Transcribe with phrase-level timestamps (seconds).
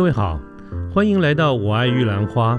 [0.00, 0.40] 各位好，
[0.90, 2.58] 欢迎来到我爱玉兰花。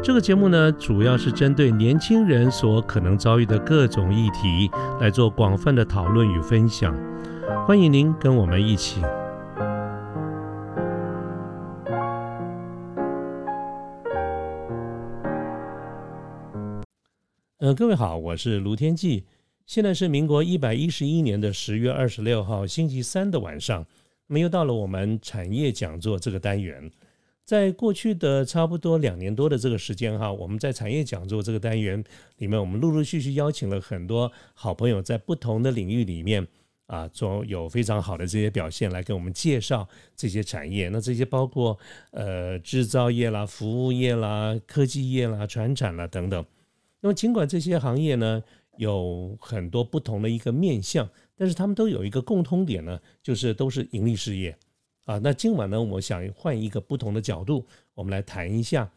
[0.00, 6.96] 这个节目呢，主要是针对年轻人所可能遭遇的各种议题来做广泛的讨论与分享。
[7.66, 9.02] 欢迎您跟我们一起。
[17.58, 19.24] 呃，各位好，我是卢天记。
[19.66, 23.84] 现在是民国一百一十一年的十月二十六号星期三的晚上，
[24.30, 26.88] 那么又到了我们产业讲座这个单元。
[27.44, 32.02] 在过去的差不多两年多的这个时间哈，我们在产业讲座这个单元
[32.36, 36.46] 里面，我们陆陆续续邀请了很多好朋友，在不同的领域里面
[36.86, 40.88] 啊，做有非常好的这些表现，来给我们介绍这些产业。
[40.90, 41.76] 那这些包括
[42.12, 46.44] 呃制造业啦、服务业啦、科技业啦、传产啦等等。
[47.00, 48.40] 那么，尽管这些行业呢
[48.80, 54.56] 有很多不同的一个面向，但是他们都有一个共通点呢，就是都是盈利事业
[55.04, 55.18] 啊。
[55.18, 58.90] 那今晚呢，我想换一个不同的角度，我们来谈一下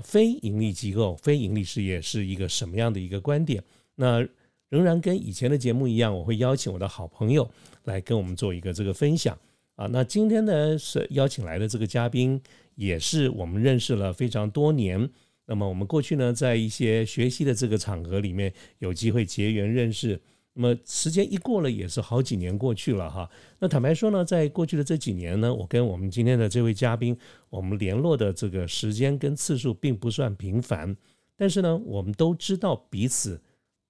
[0.00, 3.60] 非盈利机构、非盈利事业是一个什么样的一个观点。
[3.96, 4.20] 那
[4.68, 7.50] 仍然跟以前的节目一样，我会邀请我的好朋友
[7.82, 9.36] 来跟我们做一个这个分享
[9.74, 9.88] 啊。
[9.90, 12.40] 那今天呢是邀请来的这个嘉宾，
[12.76, 15.10] 也是我们认识了非常多年。
[15.46, 20.20] 那么我们过去呢，在一些学习的这个场合里面，有机会结缘认识。
[20.58, 23.28] 那么时间一过了，也是好几年过去了哈。
[23.58, 27.16] 那坦白说呢，在过去的这几年呢，我跟我们今天的这位嘉宾，
[27.50, 30.96] 我们联络的这个时间跟次数并不算频繁，
[31.36, 33.38] 但是呢，我们都知道彼此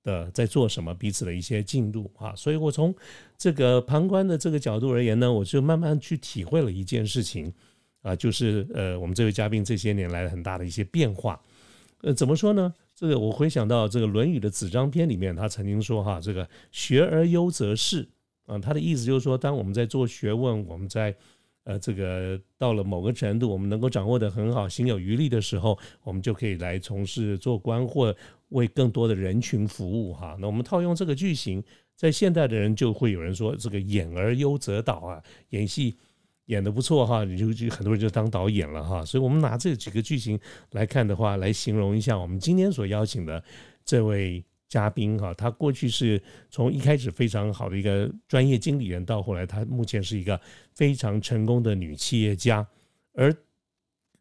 [0.02, 2.34] 的在做什么，彼此的一些进度啊。
[2.34, 2.92] 所以我从
[3.38, 7.52] 这个旁观的这个角度而言呢，我就慢慢去体会了一件事情。
[8.06, 11.40] 啊，就是呃，我们这位嘉宾这些年来很大的一些变化，
[12.02, 12.72] 呃，怎么说呢？
[12.94, 18.08] 这个我回想到这个《论语》的子张篇里面，他曾经说哈，这个学而优则仕
[18.46, 21.12] 啊，他的意思就是说，当我们在做学问，我们在
[21.64, 28.14] 呃这个到了某个程度，我们能够掌握的很好，心有余力的时候，我们就可以来从事做官或
[28.50, 30.36] 为更多的人群服务哈。
[30.38, 31.60] 那我们套用这个句型，
[31.96, 35.96] 在现代的人就会有人说，这个演而优则导啊，演戏。
[36.46, 40.38] 演的不错哈，你就就很多人就当导演了哈，所以我们拿这几个剧情
[40.72, 43.42] 来看的话，来形容一下我们今天所邀请的
[43.84, 46.20] 这位嘉宾哈，他过去是
[46.50, 50.40] 从一开始非常好的一个专业经理人，到后来他目前是一个
[50.74, 52.66] 非常成功的女企业家，
[53.14, 53.34] 而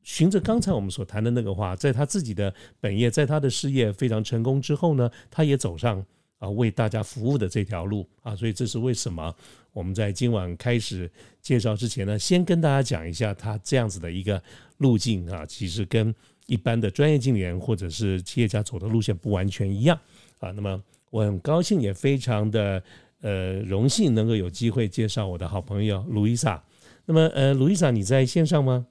[0.03, 6.05] 循着刚才我们所谈的那个话，在他自己的本业，在他的事业非常成功之后呢，他也走上。
[6.37, 9.33] 啊，为大家服务的这条路啊，所以这是为什么
[9.71, 11.09] 我们在今晚开始
[11.41, 14.41] 介绍之前呢，先跟大家讲一下他这样子的一个
[14.77, 16.13] 路径啊，其实跟
[16.47, 19.97] 一般的专业经理人或者是企业家走的路线不完全一样
[20.39, 20.51] 啊。
[20.51, 22.83] 那么我很高兴，也非常的
[23.21, 26.61] 呃荣幸能够有机会介绍我的好朋友卢伊莎。
[27.05, 28.87] 那么呃，卢伊莎你在线上吗？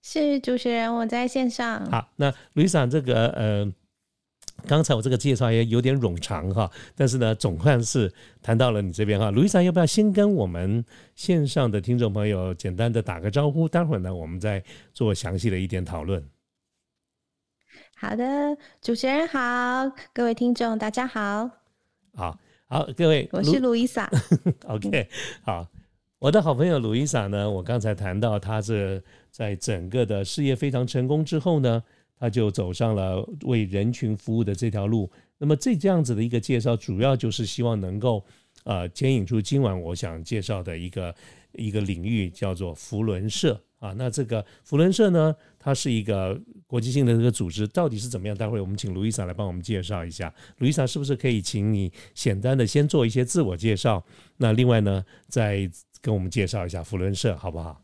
[0.00, 1.84] 是主持人，我在线上。
[1.90, 3.72] 好，那卢伊莎这个呃。
[4.64, 9.30] 刚才我这个介绍也有点冗长哈，但是呢，总算是谈到了你这边哈。
[9.32, 10.84] 卢医生，要不要先跟我们
[11.16, 13.68] 线上的听众朋友简单的打个招呼？
[13.68, 14.62] 待会儿呢，我们再
[14.94, 16.22] 做详细的一点讨论。
[17.96, 21.50] 好的，主持人好，各位听众大家好。
[22.14, 22.38] 好，
[22.68, 24.08] 好，各位，我是卢伊莎。
[24.68, 25.08] OK，
[25.42, 25.66] 好，
[26.20, 31.82] 我的好朋友卢伊莎呢，我刚才谈到她这在整个的事业非常成功之后呢。
[32.22, 35.10] 他就走上了为人群服务的这条路。
[35.38, 38.24] 那么这这样子的一个介绍，主要就是希望能够
[38.62, 41.12] 呃牵引出今晚我想介绍的一个
[41.54, 43.92] 一个领域，叫做福伦社啊。
[43.94, 48.36] 那这个福伦社呢，它是一个国际性的这个组织，到底是怎么样？
[48.36, 50.32] 待会儿我们请卢伊莎来帮我们介绍一下。
[50.58, 54.04] 卢伊莎是不是可以请你简单的先做一些自我介绍？
[54.36, 55.68] 那另外呢，再
[56.00, 57.82] 跟我们介绍一下福伦社，好不好？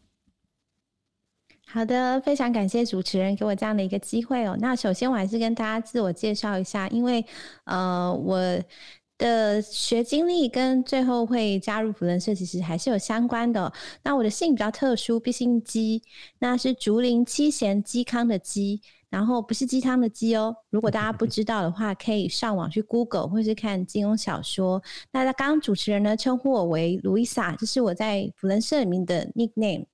[1.71, 4.57] 好的，非常感谢主持人给我这样的一个机会哦。
[4.59, 7.23] 那首先我还是跟大家自我介绍一下，因为
[7.65, 8.41] 呃我
[9.19, 13.71] 的学经历跟最后会加入普伦社其实还是有相关的。
[14.03, 16.03] 那我的姓比较特殊，毕姓姬，
[16.39, 18.81] 那是竹林七贤嵇康的嵇，
[19.11, 20.57] 然后不是鸡汤的鸡哦。
[20.71, 24.83] 如果大家不知道的话，可以上网去 Google 或是看金庸小说。
[25.13, 29.85] 那刚刚主持人呢称呼我为 Louisa，这是我在普伦社里面的 nickname。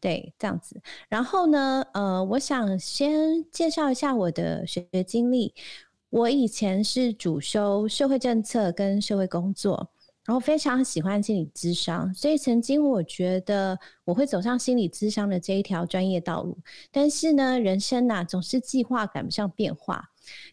[0.00, 0.80] 对，这样子。
[1.08, 5.54] 然后呢，呃，我想先介绍一下我的学经历。
[6.10, 9.90] 我以前是主修社会政策跟社会工作，
[10.24, 16.56] 然后非常喜欢心理咨商，所以曾经我觉得我会走上心理咨商的这一条专业道路。
[16.90, 20.02] 但是呢，人生呐总是计划赶不上变化。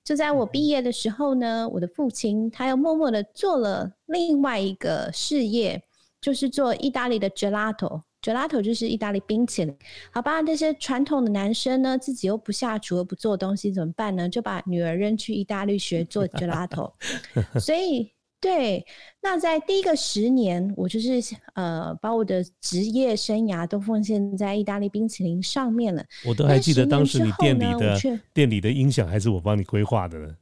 [0.03, 5.81] 就在我毕业的时候呢，我的父亲他又默默的做了另外一个事业，
[6.19, 8.01] 就是做意大利的 gelato。
[8.25, 9.77] Gelato 就是意大利冰淇淋。
[10.11, 14.27] 好吧，这些传统的男生呢，自己又不下厨又不做东西，怎么办呢？
[14.27, 16.91] 就把女儿扔去意大利学做 gelato。
[17.59, 18.11] 所以，
[18.41, 18.83] 对，
[19.21, 21.21] 那在第一个十年，我就是
[21.53, 26.03] 呃，把我的职业生涯都奉献在意大利冰淇淋上面了。
[26.25, 27.99] 我都还记得当时你店里的
[28.33, 30.35] 店里的音响还是我帮你规划的呢。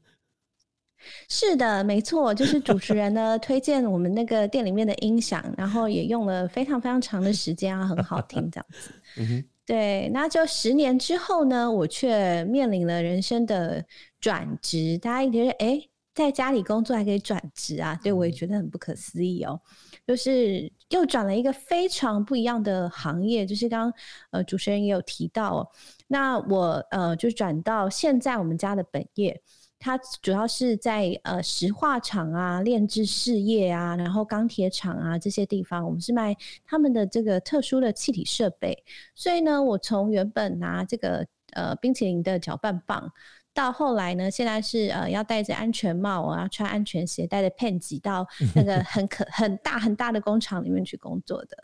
[1.30, 8.92] 是的，没错，就是主持人呢推荐我们那个店里面的音响，然后也用了非常非常长的时间啊，很好听这样子。
[9.20, 13.86] 嗯对，那就十年之后呢，我却面临了人生的
[14.20, 14.98] 转职。
[14.98, 15.82] 大家一觉得，哎，
[16.14, 17.98] 在家里工作还可以转职啊？
[18.04, 19.58] 对我也觉得很不可思议哦。
[20.06, 23.94] 就是又转了一个非常不一样的行业，就是刚刚
[24.32, 25.72] 呃主持人也有提到，
[26.08, 29.42] 那我呃就转到现在我们家的本业。
[29.84, 36.34] 它主要是在呃石化厂啊、炼制事业啊，然后钢铁厂啊这些地方，我们是卖
[36.66, 38.82] 他们的这个特殊的气体设备。
[39.14, 43.12] 所以呢，我从原本拿这个呃冰淇淋的搅拌棒，
[43.54, 48.26] 到后来呢，现在是呃要戴着安全帽，我要穿安全鞋，带着 pen 挤到
[48.56, 51.58] 那个 很可很大很大的工厂里面去工作的。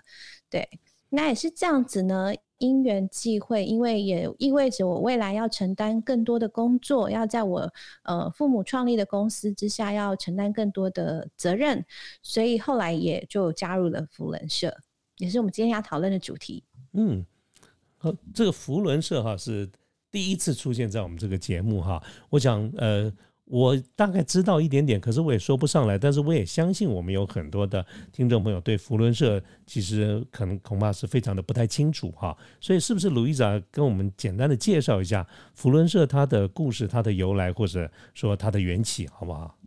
[0.49, 0.67] 对，
[1.07, 2.33] 那也是这样子呢。
[2.59, 7.73] 因缘际会，因为也意味着我未来要承担更多的工作，要在我
[8.03, 11.83] 呃父母创立的公司之下要承担更多的责任，
[12.21, 14.73] 所以后来也就加入了福伦社，
[15.17, 16.63] 也是我们今天要讨论的主题。
[16.93, 17.25] 嗯，
[18.33, 19.69] 这个福伦社哈是
[20.11, 23.11] 第一次出现在我们这个节目哈，我想呃。
[23.49, 25.97] 我大概知道一点点，可是我也说不上来。
[25.97, 32.37] 但是我也相信，我们有很多的听众朋友对福伦社其实可能恐怕是非常的不太清楚哈。
[32.61, 39.57] 所以，是不是鲁伊莎跟我们简单的介绍一下福伦社它的故事、它的由来，或者说它的缘起，好不好？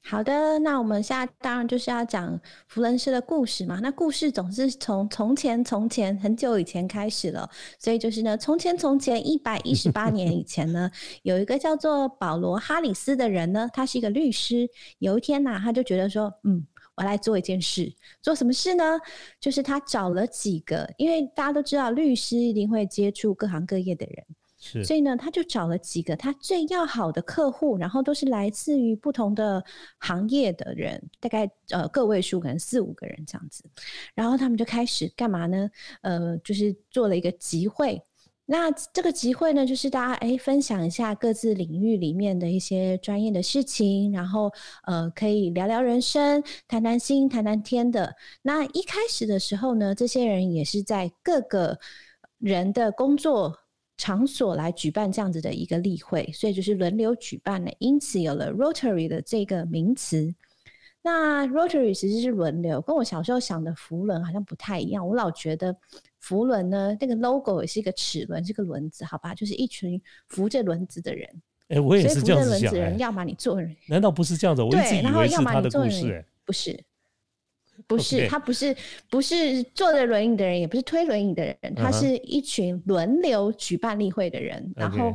[0.00, 3.78] 好的，那我们现在当然就是要讲福伦斯的故事嘛。
[3.82, 7.48] 那故事总是从从前从前很久以前开始了，
[7.78, 10.90] 所以就是呢，从前从前一百一十八 年以前呢，
[11.24, 14.66] 有一个叫做保罗哈里斯的人呢，他是一个律师。
[14.98, 17.92] 有一天呢，他就觉得说，嗯，我来做一件事，
[18.22, 18.98] 做什么事呢？
[19.38, 24.24] 就是他找了几个，因为大家都知道，律师一定会接触各行各业的人。
[24.58, 29.64] 所以呢，他就找了几个他最要好的客户，然后都是来自于不同的
[29.98, 33.62] 行业的人，大概呃个位数，可能四五个人这样子。
[34.16, 35.70] 然后他们就开始干嘛呢？
[36.02, 38.02] 呃，就是做了一个集会。
[38.50, 44.50] 那这个集会呢，就是大家哎分享一下各自领域里面的一些专业的事情，然后
[44.86, 48.12] 呃可以聊聊人生，谈谈心，谈谈天的。
[48.42, 51.78] 那一开始的时候呢，这些人也是在各个
[52.38, 53.54] 人的工作。
[53.98, 60.32] 场所来举办这样子的一个例会，所以就是轮流举办的，因此有了 Rotary 的这个名词。
[61.02, 65.06] 那 Rotary 其实是轮流，跟我小时候想的福轮好像不太一样。
[65.06, 65.74] 我老觉得
[66.20, 71.28] 福轮呢，那个 logo 也是一个齿轮，是个轮子，好吧，就是一群扶着轮子的人。
[71.68, 72.98] 哎，我也是这样子想。
[72.98, 74.62] 要么你做人，难道不是这样子？
[74.62, 76.78] 我一直以为是他的故事，不是。
[77.88, 78.76] 不是，他不是
[79.10, 85.12] 不是坐着轮椅的人，也不是推轮椅的人，他是一群轮流举办例会的人，然后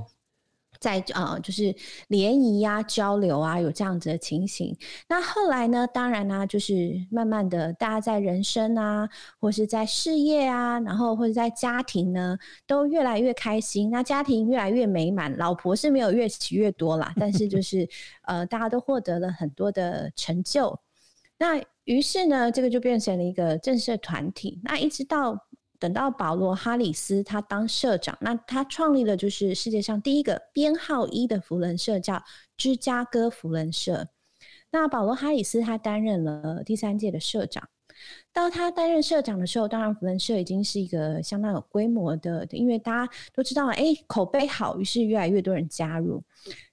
[0.80, 1.74] 在啊，就是
[2.10, 4.76] 联谊呀、交流啊，有这样子的情形。
[5.08, 5.88] 那后来呢？
[5.94, 9.08] 当然呢，就是慢慢的，大家在人生啊，
[9.40, 12.38] 或是在事业啊，然后或者在家庭呢，
[12.68, 17.88] 都越来越开心，那家庭越来越美满，老婆是没有越娶越多啦，但是就是
[18.24, 20.78] 呃，大家都获得了很多的成就。
[21.38, 24.60] 那于是呢，这个就变成了一个正式团体。
[24.64, 25.38] 那一直到
[25.80, 32.24] 等到保罗·哈里斯他当社长，那他创立了就是世界上第一个编号一的福伦社，叫
[32.56, 34.08] 芝加哥福伦社。
[34.72, 37.68] 那保罗·哈里斯他担任了第三届的社长。
[38.34, 46.24] 到他担任社长的时候，当然福伦社已经是一个相当有规模的，因为大家都知道，哎，口碑好，于是越来越多人加入。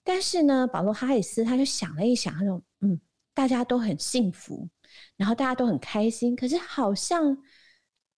[0.03, 2.99] 但是呢，保罗·哈里斯他就想了一想，他说：“嗯，
[3.35, 4.67] 大家都很幸福。”
[5.17, 7.37] 然后大家都很开心，可是好像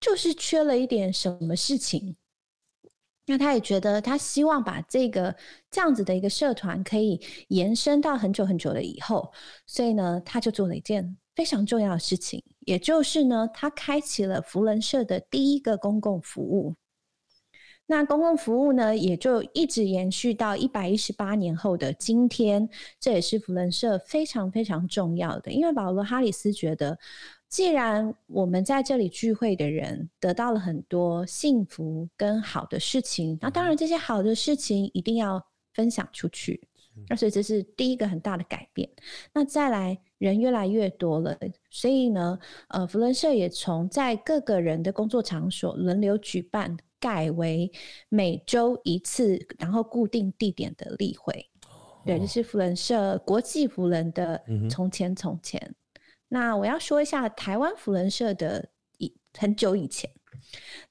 [0.01, 2.17] 就是缺了一点什么事情。
[3.27, 5.35] 那他也觉得，他希望把这个
[5.71, 9.33] 这样子的一个社团可以延伸到很久很久的以后，
[9.65, 16.75] 所以呢，他就做了一件非常重要的事情，也就是呢，他开启了福伦社的第一个公共服务。
[17.93, 22.67] 那公共服务呢，也就一直延续到一百一十八年后的今天，
[22.99, 25.53] 这也是福伦社非常非常重要的。
[25.53, 26.99] 因为保罗·哈里斯觉得，
[27.51, 35.45] 既然我们在这里聚会的人得到了很多幸福跟好的事情，那当然这些好的事情一定要
[35.75, 36.67] 分享出去。
[37.09, 38.89] 那所以这是第一个很大的改变。
[39.35, 41.39] 那再来，人越来越多了，
[41.71, 47.69] 所以呢，呃，福伦社也从在各个人的工作场所轮流举办，改为
[48.09, 51.51] 每周一次，然后固定地点的例会。
[52.07, 54.41] 对，就是福伦社国际福伦的
[54.71, 55.75] 从前从前。
[56.29, 60.09] 那我要说一下台湾福伦社的以很久以前。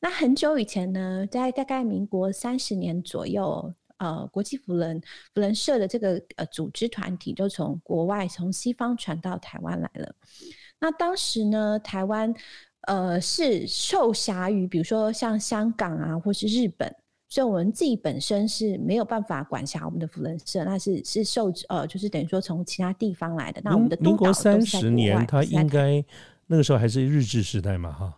[0.02, 3.74] 那很久以前呢，在大概民国三十年左右。
[4.02, 5.00] 呃，国际福伦
[5.32, 10.16] 福伦社的这个呃组织团体就从国外从西方传到台湾来了。
[10.80, 12.34] 那当时呢，台湾
[12.88, 16.94] 呃是受辖于比如说像香港啊，或是日本，
[17.30, 23.62] 所以我们自己本身是没有办法管辖我们的福伦社，那是是受呃就是等于说从其他地方来的。
[23.64, 26.04] 那我们的民国三十年，它应该
[26.48, 28.18] 那个时候还是日治时代嘛，哈。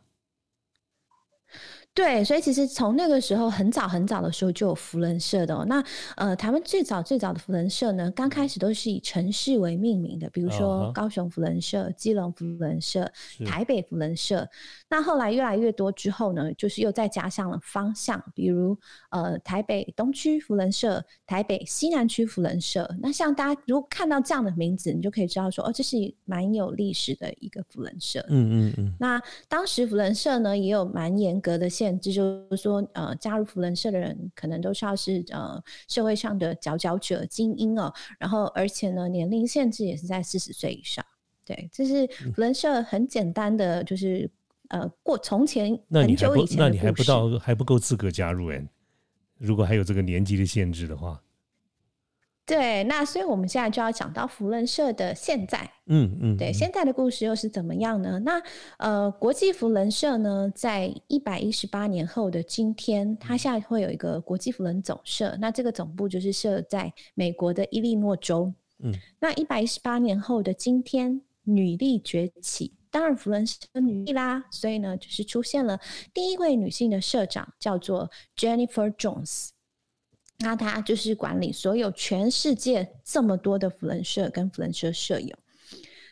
[1.95, 5.63] 对，所以其实从那个时候很早很早的时候就有福人社的。
[5.67, 5.83] 那
[6.15, 13.11] 呃，台湾最早最早的福人社呢，刚开始都是以城市为命名的，比如说高雄福人社、基隆福人社、
[13.45, 14.49] 台北福人社。
[14.93, 18.77] 那后来越来越多之后呢，就是又再加上了方向，比如
[19.09, 22.87] 呃台北东区福伦社、台北西南区福伦社。
[23.01, 28.23] 那像大家如果看到这样的名字，你就可以知道说，哦，这是蛮有历史的一个福伦社。
[28.29, 28.95] 嗯嗯嗯。
[28.99, 37.91] 那当时福伦社呢，也有蛮严格的限制，就是说，呃，加入福伦社的人可能都是要是呃社会上的佼佼者、精英哦。
[38.19, 41.03] 然后，而且呢，年龄限制也是在四十岁以上。
[41.43, 44.29] 对，这是福伦社很简单的，就是。
[44.73, 48.67] 呃，过从前很久以前那你还不到还不够资格加入哎，
[49.37, 51.21] 如果还有这个年纪的限制的话，
[52.43, 58.19] 对，那所以我们现在就要讲到福伦社的现在，嗯嗯，对，现在的故事又是怎么样呢？
[58.25, 58.41] 那
[58.77, 72.73] 呃，国际福伦社呢，在一百一十八年后的今天，它现在会有一个国际福伦总社，那这个总部就是设在美国的伊利诺州，嗯，那一百一十八年后的今天，女力崛起。
[72.93, 75.79] 当然，福伦社女力啦，所以呢，就是出现了
[76.13, 78.07] 第一位女性的社长，叫做
[78.37, 79.49] Jennifer Jones。
[80.37, 85.35] 那她就是管理所有全世界这么多的福伦社跟福伦社社友。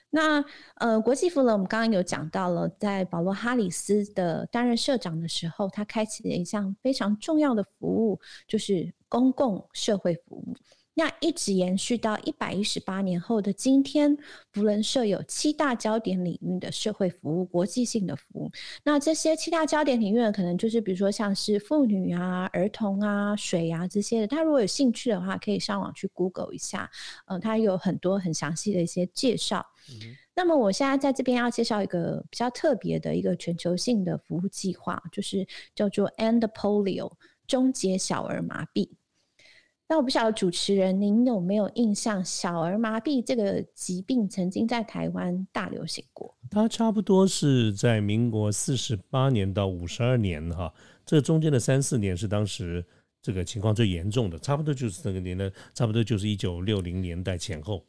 [0.10, 0.44] 那
[0.78, 10.56] 呃，国际福伦我们刚刚有讲到了，在保罗哈里斯的担任社长的时候，他开启了一项非常重要的服务，就是公共社会服务。
[11.02, 14.16] 那一直延续到一百一十八年后的今天，
[14.52, 18.52] 福伦社有七大焦点领域的社会服务，国际性的服务。
[18.84, 24.28] 那这些七大焦点领域可能就是比如说像是妇女啊、儿童啊、水啊这些的。
[24.28, 26.88] 他如果有兴趣的话，可以上网去 Google 一下，
[27.26, 29.66] 呃，它有很多很详细的一些介绍。
[30.36, 37.12] 那么我现在在这边要介绍一个比较特别的一个全球性的服务计划，就是叫做 End Polio，
[37.48, 38.88] 终结小儿麻痹。
[39.92, 46.34] 那我不晓得主持人您有没有印象，小儿麻痹这个疾病曾经在台湾大流行过？
[46.50, 50.74] 它差不多是在民国四十八年到五十二年哈，
[51.06, 52.82] 这中间的三四年是当时
[53.22, 57.84] 这个情况最严重的，差不多就是那个年代，差不多就是一九六零年代前后。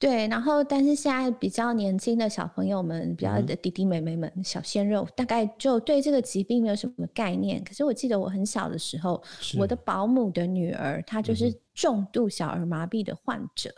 [0.00, 7.62] 对，然后但是现在比较年轻的小朋友们，比较的弟弟妹妹们，小鲜肉，大概就对这个疾病没有什么概念。
[7.62, 9.22] 可是我记得我很小的时候，
[9.58, 13.70] 我的保姆的女儿，她就是重度小儿麻痹的患者。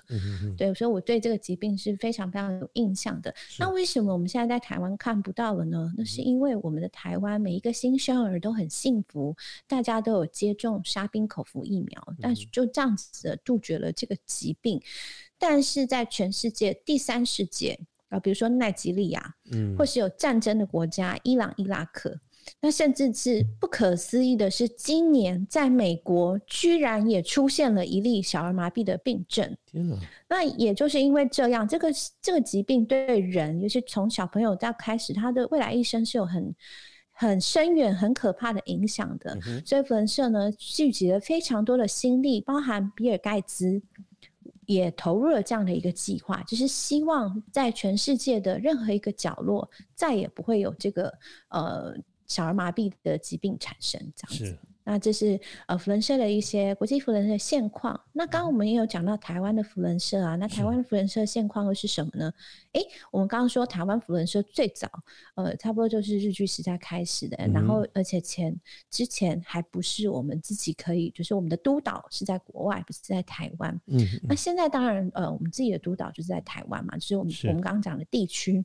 [0.57, 3.35] 对，所以我对这个疾病是非常非常有印象的。
[3.59, 5.93] 那为什么我们现在在台湾看不到了呢？
[5.99, 9.35] 那是因为我们的台湾每一个新生儿都很幸福，
[9.67, 14.81] 大家都有接种沙宾口服疫苗，但是就这样子的杜绝了这个疾病。
[15.45, 17.77] 但是在全世界第三世界
[18.11, 22.17] 啊，比如说奈及利亚，嗯，或是有战争的国家，伊朗、伊拉克，
[22.61, 29.57] 那甚至是不可思议的是，今年在美国居然也出现了一例小儿麻痹的病症。
[29.67, 29.97] 天哪！
[30.29, 31.89] 那也就是因为这样，这个
[32.21, 36.55] 这个疾病对人，尤其从小朋友到开始，他的未来一生是有很
[37.11, 39.37] 很深远、很可怕的影响的。
[39.67, 43.83] 所以，福伦社呢聚集了非常多的心力，包含比尔盖茨。
[44.73, 51.13] 也投入了这样的一个计划，就是希望在全世界的任何一个角落，再也不会有这个
[51.49, 51.95] 呃
[52.27, 54.59] 小儿麻痹的疾病产生，这样子。
[54.85, 57.99] 那这是呃福伦社的一些国际福伦社现况。
[58.13, 62.33] 那刚刚我们也有讲到台湾的福伦社啊，那台湾的福伦社现况又是什么呢？
[62.73, 64.89] 哎，我们刚刚说台湾福伦社最早
[65.35, 68.55] 呃差不多就是日据时代开始的，然后而且前
[68.91, 73.81] 之前还不是我们自己可以，就是我们的督导是在国外，不是在台湾。
[73.87, 78.65] 嗯，那现在当然呃我们自己的督导就是在台湾嘛，就是我们我们刚刚讲的地区。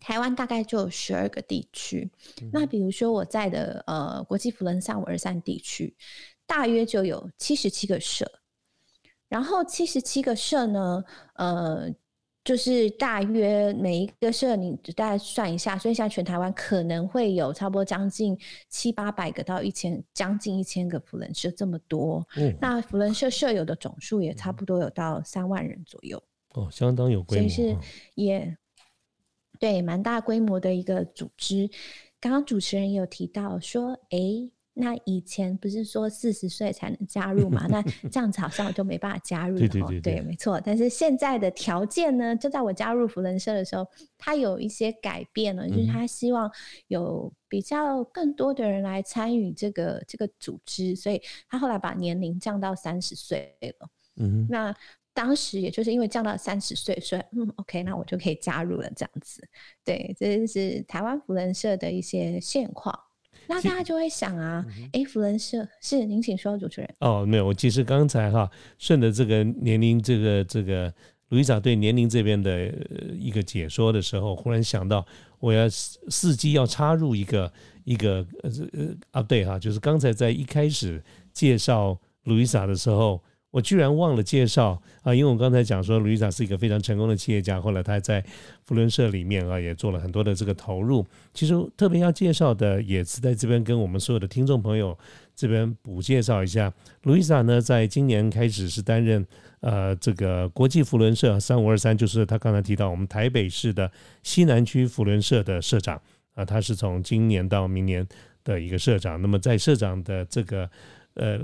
[0.00, 2.10] 台湾大概就有十二个地区，
[2.52, 5.94] 那比如说我在的呃国际福伦萨五二三地区，
[6.46, 8.30] 大约就有七十七个社，
[9.28, 11.04] 然后七十七个社呢，
[11.34, 11.94] 呃。
[12.42, 18.36] 就是大约每一个社，你大概算一下，所以现在全台湾可能会有差不多将近
[18.70, 22.26] 七八百个到一千，将近一千个福人社这么多。
[22.36, 26.20] 嗯，那福人社社友的总数也差不多有到三万人左右。
[26.54, 27.48] 哦，相当有规模。
[27.48, 27.76] 所以是
[28.14, 28.56] 也
[29.60, 31.70] 对蛮大规模的一个组织。
[32.18, 34.50] 刚刚主持人也有提到说，哎。
[34.72, 37.66] 那以前不是说四十岁才能加入嘛？
[37.68, 39.58] 那这样子好像我就没办法加入。
[39.58, 40.60] 对对对，对，没错。
[40.64, 43.84] 但是现在的条件呢，就在我加入福人社的时候，
[44.16, 46.50] 他有一些改变了，就是他希望
[46.86, 53.88] 有比较更多的人来参与这个这个组织，所以他后来把年龄降到三十岁了。
[54.16, 54.74] 嗯，那
[55.22, 59.46] 当时也就是因为降到三十岁，所以嗯，OK，那我就可以加入了这样子。
[59.84, 62.98] 对，这是台湾福人社的一些现况。
[63.46, 66.94] 那大家就会想啊，哎，福人社是您请说，主持人。
[67.00, 70.90] 哦，没有，我其实刚才哈顺着这个年龄，这个这个
[71.28, 72.72] 卢伊莎对年龄这边的
[73.18, 75.04] 一个解说的时候，忽然想到，
[75.38, 77.52] 我要伺机要插入一个
[77.84, 78.50] 一个呃
[79.12, 83.22] 呃 update 哈，就是刚才在一开始介绍卢伊莎的时候。
[83.50, 88.24] 我居然忘了介绍啊，因为我刚才讲说，卢伊莎是一个非常成功的企业家，后来他在
[88.64, 91.04] 福伦社里面啊，也做了很多的这个投入。
[91.34, 94.96] 其实特别要介绍的，也是在这边跟我们所有的听众朋友
[95.34, 96.72] 这边补介绍一下。
[97.02, 99.26] 卢伊莎呢，在今年开始是担任
[99.60, 103.90] 呃这个国际福伦社三五二三，就是他刚才提到我们台北市的
[104.22, 106.00] 西南区福伦社的社长
[106.34, 108.06] 啊，他是从今年到明年
[108.44, 109.20] 的一个社长。
[109.20, 110.70] 那么在社长的这个
[111.14, 111.40] 呃。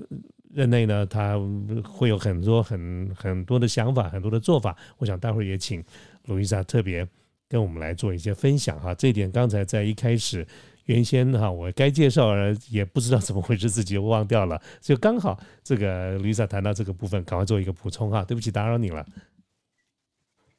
[0.52, 1.38] 任内呢，他
[1.84, 4.76] 会有很多很很多的想法，很多的做法。
[4.98, 5.82] 我想待会儿也请
[6.26, 7.06] 卢伊莎特别
[7.48, 8.94] 跟我们来做一些分享哈。
[8.94, 10.46] 这一点刚才在一开始
[10.86, 12.32] 原先哈，我该介绍
[12.70, 18.24] 也不知道怎么回事，自己忘掉了，就刚好这个卢伊莎谈到这个部分，赶快做一个补充哈。
[18.24, 19.04] 对不起，打扰你了。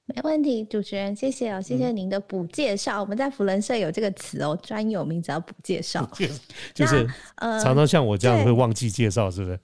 [0.07, 3.01] 没问题，主持人，谢谢哦，谢谢您的补介绍。
[3.01, 6.09] 我们在福伦社有这个词哦，专有名词要补介绍，
[6.73, 9.59] 就是呃，常常像我这样会忘记介绍，是不是？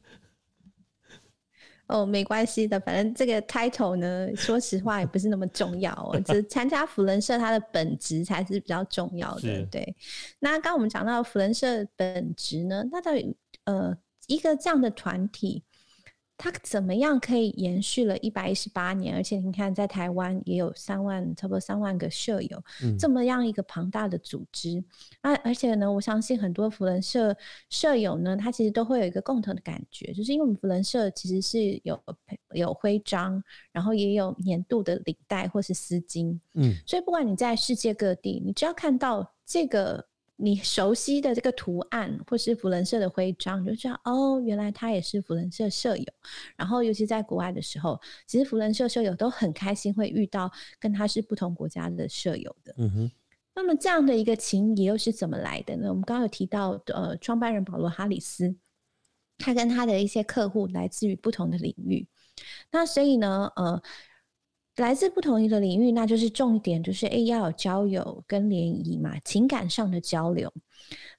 [1.87, 6.19] 哦，没关系的，反正这个 title 呢，说实话也不是那么重要哦。
[6.25, 9.65] 只 参加福人社，它的本质才是比较重要的。
[9.67, 9.95] 对，
[10.39, 15.63] 那刚我们讲到福人社本质呢，那到底呃一个这样的团体。
[16.35, 19.15] 它怎么样可以延续了一百一十八年？
[19.15, 22.61] 而且你看，在台湾也有三万，差不多三万个舍友，
[22.99, 24.83] 这么样一个庞大的组织。
[25.21, 27.35] 啊，而且呢，我相信很多福人社
[27.69, 32.03] 舍友呢，他其实都会有一个共同的感觉，就是因为我们福人社其实是有
[32.53, 33.41] 有徽章，
[33.71, 36.37] 然后也有年度的领带或是丝巾。
[36.55, 40.05] 嗯，所以不管你在世界各地，你只要看到这个。
[40.35, 46.05] 你熟悉的这个图案，或是福伦社的徽章，就知道哦，原来他也是福伦社舍友。
[46.57, 52.73] 然后，尤其在国外的时候，其实福伦社舍友都很开心会遇到跟他是不同国家的舍友的。
[52.77, 53.11] 嗯哼。
[53.55, 55.87] 那么这样的一个情谊又是怎么来的呢？
[55.89, 58.55] 我们刚刚有提到，呃，创办人保罗哈里斯，
[59.37, 62.07] 他跟他的一些客户来自于不同的领域。
[62.71, 63.81] 那所以呢，呃。
[64.77, 70.51] 来自不同一个领域，那就是重点，就是哎，要有交友跟联谊嘛，情感上的交流。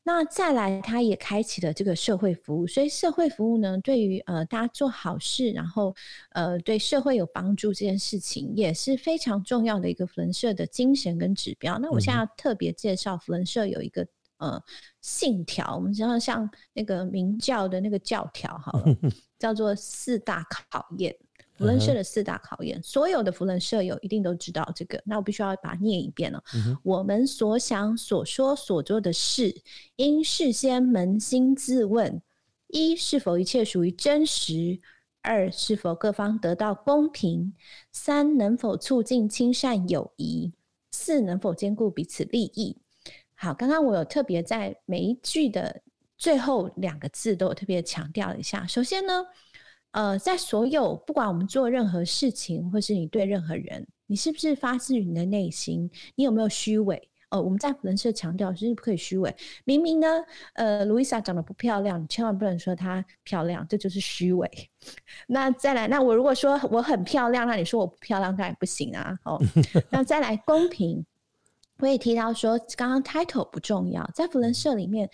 [0.03, 5.95] 那再来，他也开启了这个社会服务，所以社会服务呢，对于呃大家做好事，然后
[6.33, 11.79] 呃对社会有帮助这件事情，也是非常重要的一个福伦社的精神跟指标。
[11.79, 14.07] 那我现在要特别介绍福伦社有一个
[14.39, 14.61] 呃
[15.01, 18.97] 信条，我们知道像那个明教的那个教条，好了，
[19.39, 21.17] 叫做四大考验。
[21.57, 25.01] 福伦社的四大考验，所有的福伦社友一定都知道这个。
[25.05, 26.43] 那我必须要把它念一遍了。
[26.83, 29.55] 我们所想、所说、所做的事，
[29.97, 32.21] 应事先扪心自问：
[32.67, 34.81] 一、是否一切属于真实；
[35.23, 37.53] 二、是否各方得到公平；
[37.93, 40.51] 三、能否促进亲善友谊；
[40.91, 42.77] 四、能否兼顾彼此利益。
[43.37, 45.83] 好，刚刚我有特别在每一句的
[46.19, 48.67] 最后两个字都有特别强调一下。
[48.67, 49.25] 首先呢。
[49.95, 55.89] 呃，在所有不管我们做任何事情，或是你对任何人，你是不是发自于你的内心？
[56.17, 57.09] 你有没有虚伪？
[57.31, 59.33] 哦，我们在人设强调，是不可以虚伪。
[59.65, 60.09] 明明呢，
[60.55, 64.51] 呃，路易莎长得不漂亮，你千万不能说她漂亮，这就是虚伪。
[65.29, 69.17] 那再来，那我如果说我很漂亮，那你说我不漂亮，当然不行啊。
[69.25, 69.41] 哦，
[69.91, 71.07] 那再来公平，
[71.79, 75.09] 我也提到说，刚刚 title 不重要，在福伦社里面，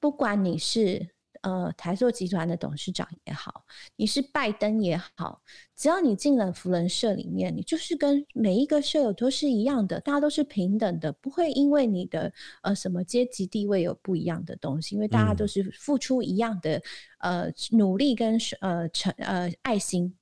[0.00, 1.08] 不管你是。
[1.42, 3.64] 呃，台塑集团的董事长也好，
[3.96, 5.40] 你是拜登也好，
[5.76, 16.82] 只要你进了福伦社里面，你就是跟每一个社友都是一样的，大家都是平等的，不会因为你的呃什么阶级地位有不一样的东西，因为大家都是付出一样的
[17.20, 20.16] 呃努力跟呃诚呃爱心。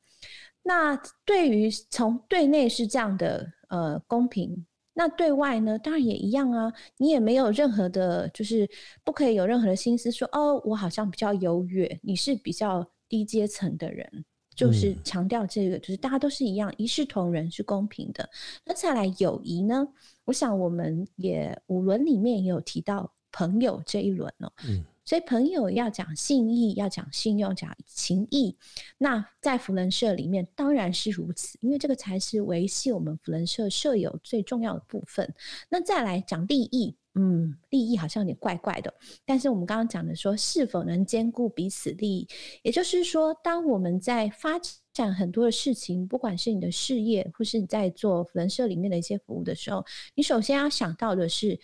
[0.63, 4.67] 那对于从对内是这样的呃公平，
[4.99, 6.73] 那对外呢，当然也一样啊。
[6.97, 8.67] 你也没有任何的，就是
[9.05, 18.27] 不可以有任何的心思说哦，我好像比较优越，你是比较低阶层的人，就是强调这个，就是大家都是一样，一视同仁是公平的。
[18.65, 19.87] 那再来友谊呢？
[20.25, 24.51] 我想我们也五轮里面也有提到朋友这一轮哦。
[24.67, 24.83] 嗯。
[25.07, 28.57] 所以朋友要讲信义，要讲信用，讲情义。
[28.99, 35.33] 那在福伦社里面当然是如此，因为这个才是维系我们福伦社社友最重要的部分。
[35.69, 38.93] 那再来讲利益，嗯，利益好像有点怪怪的。
[39.25, 42.29] 但是我们刚刚讲的说，是否能兼顾彼此利益？
[42.65, 44.61] 也就是说，当我们在发
[44.93, 49.85] 展很多的事情，不管是你的事业，或是你在做福伦社里面的一些服务的时候，
[50.17, 51.61] 你首先要想到的是。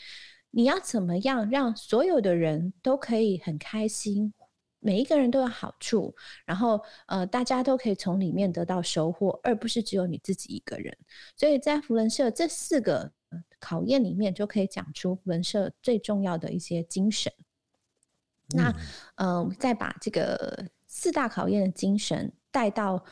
[0.54, 4.32] 你要怎么样让所有的人都可以很开心，
[4.80, 10.94] 每一个人都有好处，然后呃，大家都可以从里面得到收获，而不是只有你自己一个人。
[11.36, 13.10] 所以在福伦社这四个
[13.58, 17.32] 考验里面，就可以讲出福伦社最重要的一些精神。
[18.50, 18.72] 那
[19.16, 23.02] 嗯，再把这个四大考验的精神带到。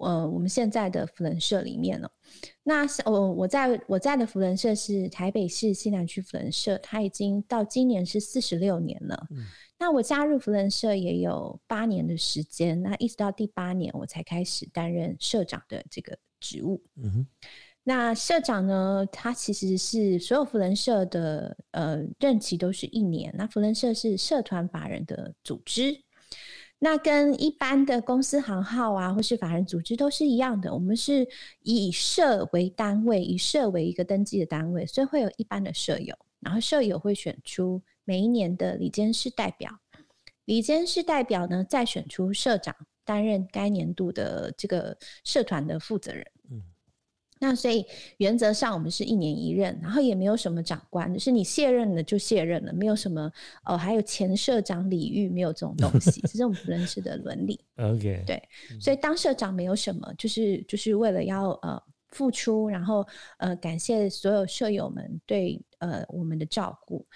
[0.00, 2.10] 呃，我们现在的福伦社里面了。
[2.62, 9.26] 那我我在我在的福伦社是台北市西南区福伦社，它已经到今年是四十六年了。
[9.78, 16.82] 那我加入福伦社也有八年的时间，那一直到第八年我才开始担任社长的这个职务。
[16.96, 17.26] 嗯
[17.82, 23.34] 那社长呢，他其实是所有福伦社的呃任期都是一年。
[23.36, 25.98] 那福伦社是社团法人的组织。
[26.82, 30.72] 那跟一般的公司行号啊，或是法人组织都是一样的。
[30.72, 31.28] 我们是
[31.60, 39.70] 以社为单位，以社为一个登记的单位，所以会有一般的社友，然后社友会选出每一年的里监事代表，
[40.46, 46.26] 里监事代表呢再选出社长，担任该年度的这个社团的负责人。
[47.42, 47.84] 那所以
[48.18, 53.32] 原则上我们是一年一任，然后也没有什么长官，就是你卸任了就卸任了，没有什么
[53.64, 57.58] 哦，还有前社长礼遇，没有这种东西， 这是我们不认识的伦理。
[57.78, 58.42] OK，对，
[58.78, 63.06] 所以当社长没有什么，就是就是为了要呃付出，然后
[63.38, 67.06] 呃感谢所有舍友们对呃我们的照顾。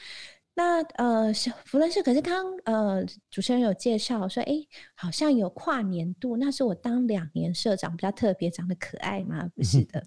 [0.57, 1.33] 那呃，
[1.65, 4.55] 福伦社可是刚呃，主持人有介绍说，哎，
[4.95, 9.51] 好像有跨年度，那是我当两年社长比较特别，长得可爱吗？
[9.57, 10.03] 不是的，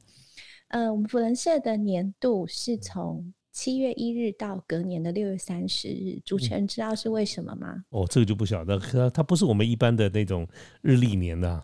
[0.70, 6.20] 呃，我们福伦社的年度是从七月一日到隔年的六月三十日。
[6.24, 7.84] 主持人知道是为什么吗？
[7.90, 10.48] 哦，这个就不晓得，可它不是我们一般的那种
[10.82, 11.62] 日历年的。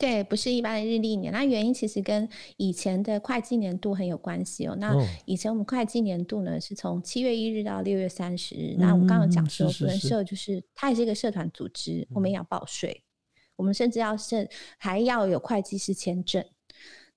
[0.00, 4.74] 对，不是一般的日历年，那原因其实跟以前的会计年度很有关系哦。
[4.80, 8.76] 那以前我们会计年度呢，是从七月一日到六月三十日。
[8.78, 13.04] 那我们刚刚讲说，福人社就是它也是一个社团组织，我们也要报税，
[13.56, 16.42] 我们甚至要是还要有会计师签证。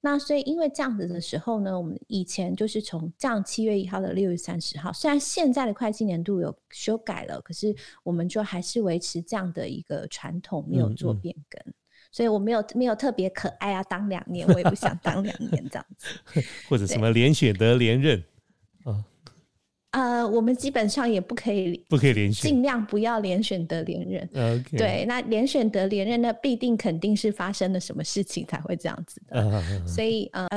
[0.01, 11.73] 那所以因为这样子的时候呢，我们以前就是从这样七月一号到六月三十号，虽然现在的会计年度有修改了，可是我们就还是维持这样的一个传统，没有做变更。
[12.13, 16.07] 所以我没有没有特别可爱啊，当两年我也不想当两年这样子，
[16.69, 18.23] 或者什么连选得连任
[18.83, 19.03] 啊？
[19.89, 24.63] 呃，我们基本上也不可以，不可以连选，尽量不要连选得连任。
[24.71, 29.87] 对，那连选得连任，那必定肯定是发生了什么事情才会这样子的。
[29.87, 30.47] 所以呃，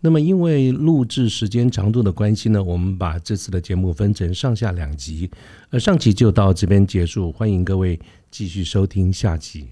[0.00, 5.28] 那么因为录制时间长度的关系呢，我们把这次的节目分成上下两集，
[5.70, 7.98] 呃，上集就到这边结束，欢迎各位
[8.30, 9.68] 继续收听下集。